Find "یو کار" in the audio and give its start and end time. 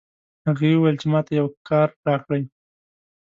1.39-1.87